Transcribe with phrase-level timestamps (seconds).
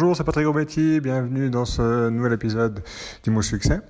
[0.00, 2.82] Bonjour, c'est Patrick Robetti, bienvenue dans ce nouvel épisode
[3.22, 3.80] d'Imo Succès.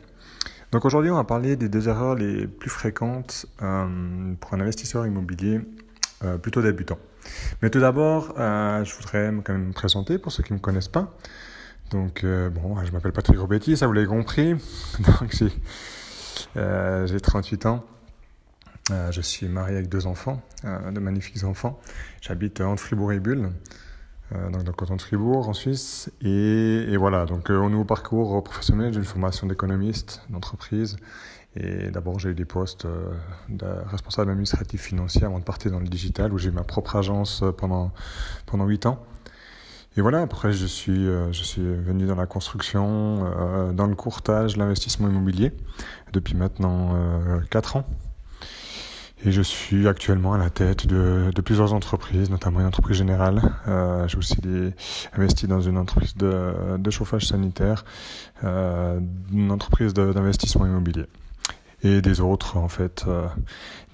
[0.72, 5.06] Donc aujourd'hui, on va parler des deux erreurs les plus fréquentes euh, pour un investisseur
[5.06, 5.60] immobilier
[6.24, 6.98] euh, plutôt débutant.
[7.62, 10.60] Mais tout d'abord, euh, je voudrais quand même me présenter pour ceux qui ne me
[10.60, 11.16] connaissent pas.
[11.92, 14.54] Donc bon, je m'appelle Patrick Robetti, ça vous l'avez compris.
[14.98, 15.44] Donc
[17.06, 17.84] j'ai 38 ans.
[19.12, 21.78] je suis marié avec deux enfants, de magnifiques enfants.
[22.20, 23.50] J'habite entre Fribourg et Bulle.
[24.32, 26.10] Euh, donc dans le canton de Fribourg en Suisse.
[26.22, 30.96] Et, voilà, donc euh, au nouveau parcours professionnel, j'ai une formation d'économiste d'entreprise.
[31.56, 33.10] Et d'abord, j'ai eu des postes euh,
[33.48, 37.42] de responsable administratif financier avant de partir dans le digital, où j'ai ma propre agence
[37.56, 37.90] pendant
[38.46, 39.04] pendant huit ans.
[39.96, 45.08] Et voilà, après, je suis, je suis venu dans la construction, dans le courtage, l'investissement
[45.08, 45.52] immobilier,
[46.12, 46.94] depuis maintenant
[47.50, 47.84] quatre ans.
[49.24, 53.42] Et je suis actuellement à la tête de, de plusieurs entreprises, notamment une entreprise générale.
[53.68, 54.38] Euh, J'ai aussi
[55.12, 57.84] investi dans une entreprise de, de chauffage sanitaire,
[58.44, 58.98] euh,
[59.30, 61.04] une entreprise d'investissement immobilier
[61.82, 63.26] et des autres en fait euh,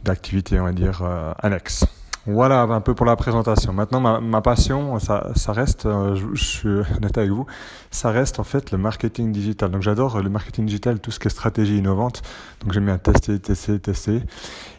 [0.04, 1.84] d'activités, on va dire, euh, annexes.
[2.26, 3.72] Voilà un peu pour la présentation.
[3.72, 7.46] Maintenant, ma, passion, ça, reste, euh, je, suis honnête avec vous,
[7.92, 9.70] ça reste en fait le marketing digital.
[9.70, 12.22] Donc j'adore le marketing digital, tout ce qui est stratégie innovante.
[12.62, 14.22] Donc j'aime bien tester, tester, tester.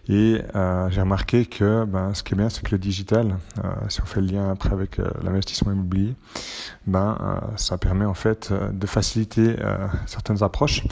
[0.10, 3.70] Et euh, j'ai remarqué que ben, ce qui est bien, c'est que le digital, euh,
[3.88, 6.16] si on fait le lien après avec l'investissement immobilier,
[6.86, 7.18] ben,
[7.56, 9.56] ça permet en fait de faciliter
[10.06, 10.84] certaines approches.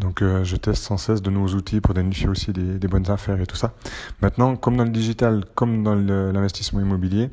[0.00, 3.10] Donc euh, je teste sans cesse de nouveaux outils pour identifier aussi des, des, bonnes
[3.10, 3.74] affaires et tout ça.
[4.22, 7.30] Maintenant, comme dans le digital, comme dans l'investissement immobilier,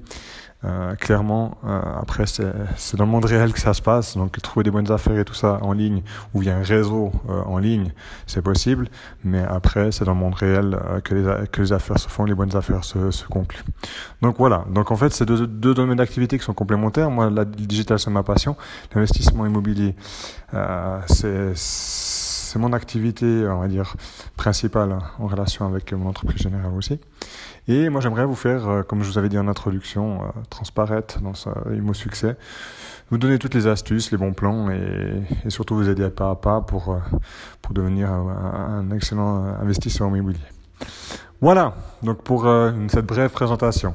[0.66, 4.18] euh, clairement, euh, après c'est dans le monde réel que ça se passe.
[4.18, 6.02] Donc trouver des bonnes affaires et tout ça en ligne
[6.34, 7.92] ou via un réseau euh, en ligne,
[8.26, 8.90] c'est possible.
[9.24, 12.26] Mais après, c'est dans le monde réel euh, que, les, que les affaires se font,
[12.26, 13.64] les bonnes affaires se, se concluent.
[14.22, 14.66] Donc voilà.
[14.72, 17.12] Donc en fait, c'est deux, deux domaines d'activité qui sont complémentaires.
[17.12, 18.56] Moi, la, le digital c'est ma passion.
[18.96, 19.96] L'investissement immobilier,
[21.08, 21.52] c'est
[22.48, 23.96] c'est mon activité, on va dire,
[24.38, 27.00] principale en relation avec mon entreprise générale aussi.
[27.68, 31.20] Et moi, j'aimerais vous faire, euh, comme je vous avais dit en introduction, euh, transparaître
[31.22, 32.38] dans ce IMO Succès,
[33.12, 36.62] vous donner toutes les astuces, les bons plans et, surtout vous aider pas à pas
[36.62, 37.00] pour, euh,
[37.62, 40.40] pour devenir un excellent investisseur immobilier.
[41.42, 42.48] Voilà, donc pour
[42.90, 43.94] cette brève présentation.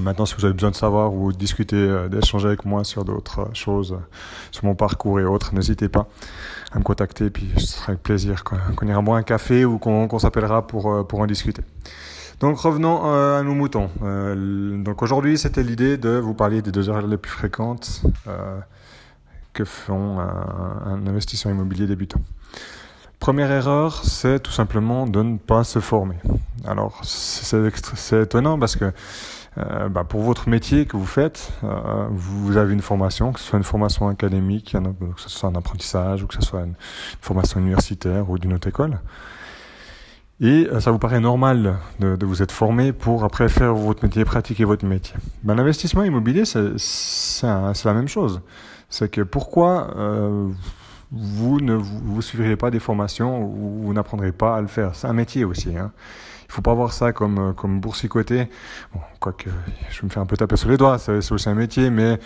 [0.00, 3.48] Maintenant, si vous avez besoin de savoir ou discuter, euh, d'échanger avec moi sur d'autres
[3.54, 4.04] choses, euh,
[4.50, 6.06] sur mon parcours et autres, n'hésitez pas
[6.72, 7.30] à me contacter.
[7.30, 10.92] Puis ce sera avec plaisir qu'on ira boire un café ou qu'on qu s'appellera pour,
[10.92, 11.62] euh, pour en discuter.
[12.40, 13.90] Donc revenons euh, à nos moutons.
[14.02, 18.60] Euh, donc aujourd'hui, c'était l'idée de vous parler des deux heures les plus fréquentes euh,
[19.52, 22.20] que font un investisseur immobilier débutant.
[23.20, 26.16] Première erreur, c'est tout simplement de ne pas se former.
[26.66, 28.92] Alors c'est étonnant parce que
[29.58, 33.46] euh, bah, pour votre métier que vous faites, euh, vous avez une formation, que ce
[33.46, 34.76] soit une formation académique,
[35.16, 36.74] que ce soit un apprentissage ou que ce soit une,
[37.20, 39.00] formation universitaire ou d'une autre école.
[40.40, 44.24] Et euh, ça vous paraît normal de, vous être formé pour après faire votre métier,
[44.24, 45.16] pratiquer votre métier.
[45.42, 48.40] Ben, L'investissement immobilier, c'est la même chose.
[48.88, 50.48] C'est que pourquoi euh,
[51.10, 54.94] vous ne vous, vous, suivrez pas des formations ou vous n'apprendrez pas à le faire
[54.94, 55.76] C'est un métier aussi.
[55.76, 55.92] Hein.
[56.48, 58.48] Il faut pas voir ça comme euh, comme boursicoté.
[58.94, 59.50] Bon, quoique
[59.90, 62.18] je me fais un peu taper sur les doigts, c'est aussi un métier, mais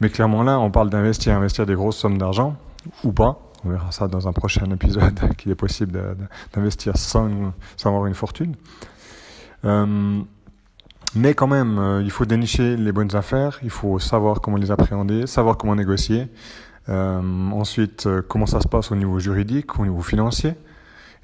[0.00, 2.56] mais clairement là, on parle d'investir, investir des grosses sommes d'argent
[3.04, 3.40] ou pas.
[3.64, 6.00] On verra ça dans un prochain épisode qu'il est possible
[6.52, 8.54] d'investir sans sans avoir une fortune.
[9.64, 10.20] Euh,
[11.14, 14.70] mais quand même, euh, il faut dénicher les bonnes affaires, il faut savoir comment les
[14.70, 16.28] appréhender, savoir comment négocier.
[16.88, 20.54] Euh, ensuite, euh, comment ça se passe au niveau juridique, au niveau financier.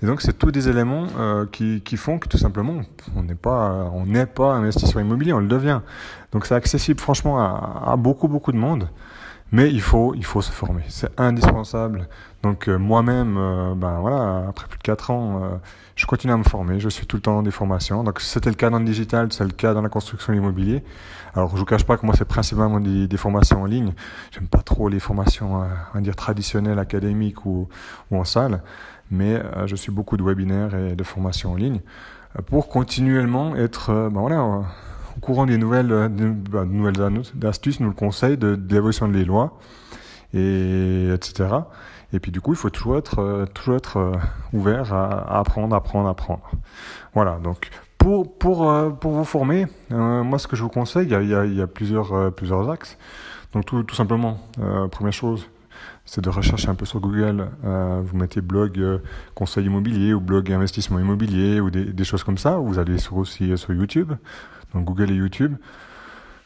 [0.03, 2.83] Et donc, c'est tous des éléments euh, qui, qui, font que tout simplement,
[3.17, 5.81] on n'est pas, on n'est pas investisseur immobilier, on le devient.
[6.33, 8.89] Donc, c'est accessible franchement à, à, beaucoup, beaucoup de monde.
[9.55, 10.83] Mais il faut, il faut se former.
[10.89, 12.09] C'est indispensable.
[12.43, 15.57] Donc, euh, moi-même, euh, ben voilà, après plus de 4 ans, euh,
[15.95, 16.81] je continue à me former.
[16.81, 18.03] Je suis tout le temps dans des formations.
[18.03, 20.83] Donc, c'était le cas dans le digital, c'est le cas dans la construction immobilier.
[21.35, 23.93] Alors, je vous cache pas que moi, c'est principalement des, des, formations en ligne.
[24.33, 27.69] J'aime pas trop les formations, on va dire, traditionnelles, académiques ou,
[28.11, 28.61] ou en salle
[29.11, 31.81] mais euh, je suis beaucoup de webinaires et de formations en ligne
[32.39, 34.63] euh, pour continuellement être euh, ben voilà,
[35.17, 39.25] au courant des nouvelles, des, ben, nouvelles astuces, nous le conseil de, de l'évolution des
[39.25, 39.59] lois,
[40.33, 41.49] et etc.
[42.13, 44.13] Et puis du coup, il faut toujours être, toujours être
[44.53, 46.51] ouvert à, apprendre, apprendre, apprendre.
[47.15, 51.55] Voilà, donc pour, pour, pour vous former, euh, moi ce que je vous conseille, il
[51.57, 52.99] y a, plusieurs, euh, plusieurs axes.
[53.55, 55.49] Donc tout, tout simplement, euh, première chose,
[56.05, 57.49] c'est de rechercher un peu sur Google.
[57.65, 58.99] Euh, vous mettez blog euh,
[59.35, 62.57] conseil immobilier ou blog investissement immobilier ou des, des, choses comme ça.
[62.57, 64.13] Vous allez sur aussi sur YouTube,
[64.75, 65.57] donc Google et YouTube.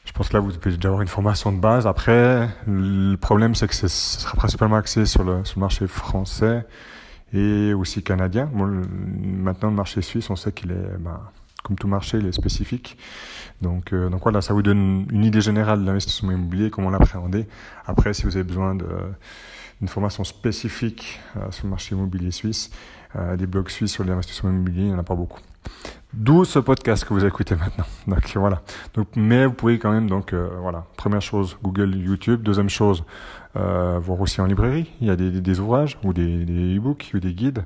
[0.04, 1.86] Je pense que là, vous pouvez déjà avoir une formation de base.
[1.86, 6.66] Après, le problème, c'est que ce sera principalement axé sur le, sur le marché français
[7.34, 8.48] et aussi canadien.
[8.54, 11.20] maintenant, le marché suisse, on sait qu'il est, ben,
[11.62, 12.96] comme tout marché, il est spécifique.
[13.60, 17.46] Donc, euh, donc voilà, ça vous donne une idée générale de l'investissement immobilier, comment l'appréhender.
[17.86, 22.70] Après, si vous avez besoin d'une formation spécifique euh, sur le marché immobilier suisse,
[23.16, 25.40] euh, des blogs suisses sur l'investissement immobilier, il n'y en a pas beaucoup.
[26.18, 27.84] D'où ce podcast que vous écoutez maintenant.
[28.08, 28.60] Donc voilà.
[29.14, 30.84] Mais vous pouvez quand même donc euh, voilà.
[30.96, 32.42] Première chose, Google, YouTube.
[32.42, 33.04] Deuxième chose,
[33.54, 34.90] euh, voir aussi en librairie.
[35.00, 36.44] Il y a des, ouvrages ou des,
[36.76, 37.64] e-books ou des guides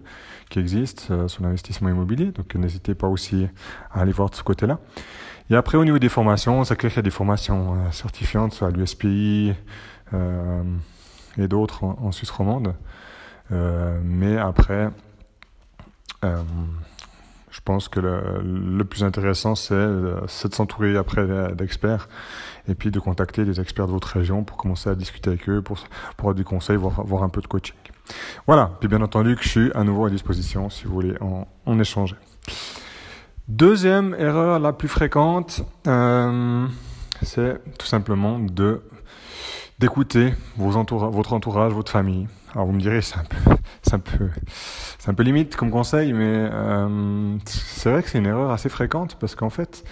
[0.51, 2.27] qui existent euh, sur l'investissement immobilier.
[2.27, 3.49] Donc n'hésitez pas aussi
[3.91, 4.81] à aller voir de ce côté-là.
[5.49, 8.69] Et après au niveau des formations, c'est clair qu'il y a des formations certifiantes, à
[8.69, 9.55] l'USPI
[11.39, 12.75] et d'autres en, Suisse romande.
[13.51, 14.91] mais après
[17.53, 22.09] je pense que le, plus intéressant, c'est euh, de s'entourer après d'experts
[22.67, 25.61] et puis de contacter des experts de votre région pour commencer à discuter avec eux,
[25.61, 25.79] pour,
[26.19, 27.77] avoir du conseil, voir, voir un peu de coaching.
[28.47, 31.79] Voilà, puis bien entendu que je suis à nouveau à disposition si vous voulez en,
[31.79, 32.17] échanger.
[33.49, 36.67] Deuxième erreur la plus fréquente, euh,
[37.23, 38.83] c'est tout simplement de
[39.79, 42.29] d'écouter entoura votre entourage, votre famille.
[42.55, 43.01] Alors vous me direz,
[43.83, 48.69] c'est un peu, limite comme conseil, mais euh, c'est vrai que c'est une erreur assez
[48.69, 49.85] fréquente parce qu'en fait,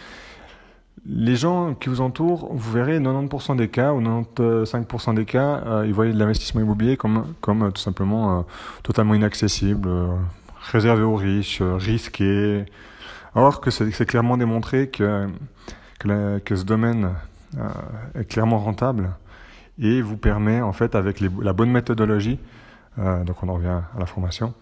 [1.07, 5.85] les gens qui vous entourent, vous verrez 90% des cas ou 95% des cas, euh,
[5.87, 8.45] ils voient de l'investissement immobilier comme, comme euh, tout simplement
[8.83, 9.89] totalement inaccessible,
[10.71, 12.67] réservé aux riches, risqué.
[13.35, 15.29] Alors que c'est clairement démontré que,
[15.99, 17.11] que ce domaine
[18.15, 19.11] est clairement rentable
[19.81, 22.39] et vous permet en fait avec la bonne méthodologie,
[22.99, 24.55] euh, donc on en revient à la formation,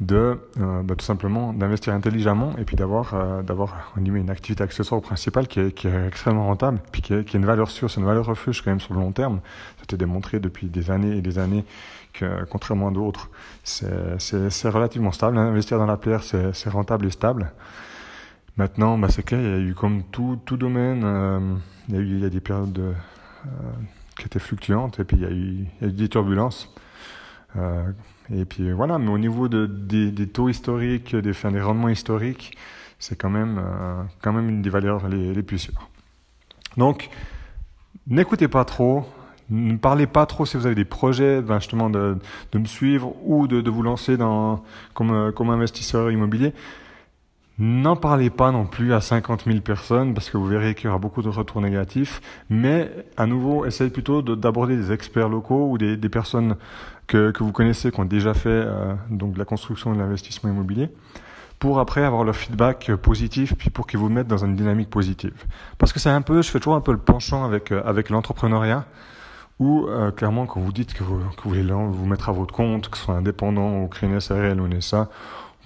[0.00, 5.00] de euh, bah, tout simplement d'investir intelligemment et puis d'avoir euh, d'avoir une activité accessoire
[5.00, 7.88] principale qui est, qui est extrêmement rentable puis qui est, qui est une valeur sûre,
[7.88, 9.40] c'est une valeur refuge quand même sur le long terme.
[9.80, 11.64] C'était démontré depuis des années et des années
[12.12, 13.30] que contrairement à d'autres,
[13.64, 15.38] c'est relativement stable.
[15.38, 17.52] Investir dans la pierre, c'est rentable et stable.
[18.58, 21.54] Maintenant, bah, c'est clair, il y a eu comme tout, tout domaine, euh,
[21.88, 22.92] il, y a eu, il y a des périodes de,
[24.14, 26.72] qui était fluctuante et puis il y a eu, des turbulences.
[27.56, 27.90] Euh,
[28.32, 32.56] et puis voilà, mais au niveau de, des, des taux historiques, des, rendements historiques,
[32.98, 35.88] c'est quand même, euh, quand même une des valeurs les, les plus sûres.
[36.76, 37.10] Donc,
[38.06, 39.06] n'écoutez pas trop,
[39.50, 42.16] ne parlez pas trop si vous avez des projets ben justement de,
[42.52, 44.62] de me suivre ou de, de vous lancer dans,
[44.94, 46.54] comme, comme investisseur immobilier.
[47.58, 50.88] N'en parlez pas non plus à 50 000 personnes parce que vous verrez qu'il y
[50.88, 52.20] aura beaucoup de retours négatifs.
[52.48, 56.56] Mais à nouveau, essayez plutôt d'aborder des experts locaux ou des, personnes
[57.06, 60.50] que, vous connaissez qui ont déjà fait euh, donc de la construction et de l'investissement
[60.50, 60.90] immobilier
[61.58, 65.44] pour après avoir leur feedback positif puis pour qu'ils vous mettent dans une dynamique positive.
[65.78, 68.10] Parce que c'est un peu, je fais toujours un peu le penchant avec euh, avec
[68.10, 68.84] l'entrepreneuriat
[69.60, 72.52] où euh, clairement quand vous dites que vous, que vous voulez vous mettre à votre
[72.52, 75.08] compte, que ce soit indépendant ou créer une SARL ou une SA,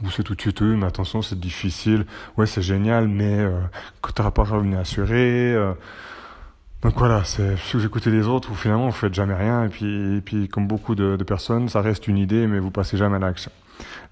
[0.02, 2.04] vous c'est tout de suite, mais attention, c'est difficile.
[2.37, 3.60] Ouais, c'est génial, mais euh,
[4.02, 5.54] quand n'auras pas revenu assuré.
[5.54, 5.72] Euh,
[6.82, 9.64] donc voilà, c'est, si vous écoutez les autres, vous finalement vous faites jamais rien.
[9.64, 12.96] Et puis, et puis comme beaucoup de, personnes, ça reste une idée, mais vous passez
[12.96, 13.50] jamais à l'action.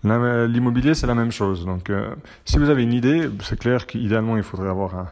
[0.03, 1.65] L'immobilier, c'est la même chose.
[1.67, 2.15] Donc, euh,
[2.45, 5.09] si vous avez une idée, c'est clair qu'idéalement, il faudrait avoir un,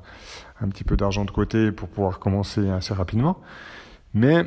[0.62, 3.41] un petit peu d'argent de côté pour pouvoir commencer assez rapidement.
[4.14, 4.47] Mais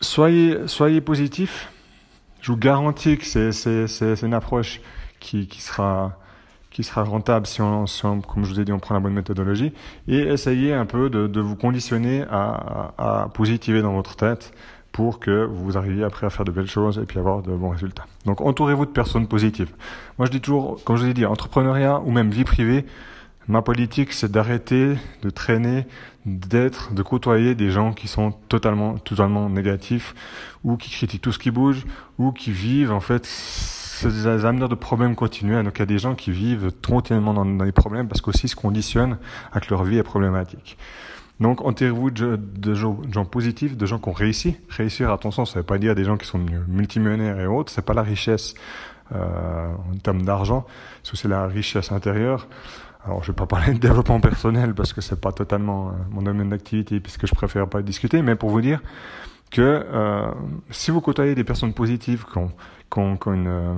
[0.00, 1.70] soyez, soyez positif.
[2.40, 4.80] Je vous garantis que c'est une approche
[5.24, 6.18] qui, sera
[6.70, 7.86] qui sera rentable si on,
[8.20, 9.72] comme je vous ai dit, on prend la bonne méthodologie,
[10.08, 14.52] et essayez un peu de, de vous conditionner à, à, à, positiver dans votre tête
[14.92, 17.70] pour que vous arriviez après à faire de belles choses et puis avoir de bons
[17.70, 18.06] résultats.
[18.26, 19.70] Donc entourez-vous de personnes positives.
[20.18, 22.84] Moi je dis toujours, comme je vous ai dit, entrepreneuriat ou même vie privée,
[23.48, 25.86] ma politique c'est d'arrêter de traîner,
[26.26, 30.14] d'être, de côtoyer des gens qui sont totalement, totalement négatifs
[30.62, 31.84] ou qui critiquent tout ce qui bouge
[32.18, 33.26] ou qui vivent en fait
[34.02, 35.64] des ameneurs de problèmes continuels.
[35.64, 38.48] Donc il y a des gens qui vivent continuellement dans, dans les problèmes parce qu'aussi
[38.48, 39.18] se conditionnent
[39.52, 40.76] à que leur vie est problématique.
[41.40, 44.56] Donc enterrez-vous de, gens, positifs, de gens qui ont réussi.
[44.68, 47.72] Réussir, attention, ça ne veut pas dire des gens qui sont multimillionnaires et autres.
[47.72, 48.54] C'est pas la richesse
[49.14, 50.64] euh, en termes d'argent,
[51.02, 52.46] c'est la richesse intérieure.
[53.04, 56.22] Alors, je vais pas parler de développement personnel parce que c'est pas totalement euh, mon
[56.22, 58.80] domaine d'activité puisque je préfère pas discuter, mais pour vous dire
[59.50, 60.30] que euh,
[60.70, 63.74] si vous côtoyez des personnes positives qui ont, euh,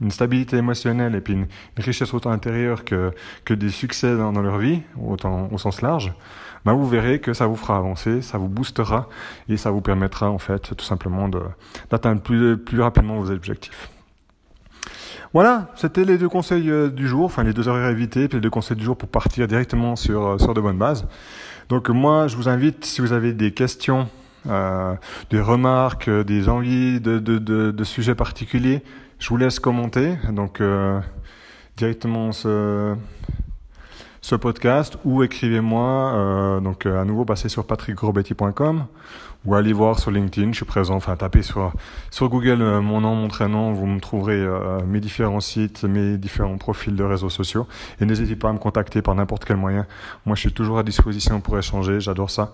[0.00, 3.10] une, stabilité émotionnelle et puis une, richesse autant intérieure que,
[3.44, 6.12] que des succès dans, leur vie, autant au sens large,
[6.64, 9.08] ben vous verrez que ça vous fera avancer, ça vous boostera
[9.48, 11.28] et ça vous permettra en fait tout simplement
[11.90, 13.90] d'atteindre plus, rapidement vos objectifs.
[15.32, 18.42] Voilà, c'était les deux conseils euh, du jour, enfin les deux horaires évités, puis les
[18.42, 21.06] deux conseils du jour pour partir directement sur, sur de bonnes bases.
[21.68, 24.08] Donc moi, je vous invite, si vous avez des questions,
[24.46, 24.94] euh,
[25.30, 28.82] des remarques, euh, des envies de, de, de, de, sujets particuliers,
[29.18, 30.16] je vous laisse commenter.
[30.30, 31.00] Donc euh,
[31.76, 32.94] directement ce,
[34.24, 36.14] ce podcast ou écrivez-moi.
[36.14, 38.86] Euh, donc à nouveau, passez sur patrickgrobetti.com
[39.44, 41.74] ou allez voir sur LinkedIn, je suis présent, enfin tapez sur,
[42.10, 46.16] sur Google euh, mon nom, mon prénom, vous me trouverez euh, mes différents sites, mes
[46.16, 47.66] différents profils de réseaux sociaux
[48.00, 49.86] et n'hésitez pas à me contacter par n'importe quel moyen.
[50.24, 52.52] Moi je suis toujours à disposition pour échanger, j'adore ça.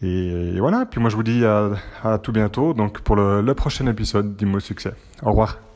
[0.00, 1.70] Et, et, voilà, puis moi je vous dis à,
[2.04, 4.92] à tout bientôt donc pour le, le prochain épisode d'Imo Succès.
[5.22, 5.67] Au revoir.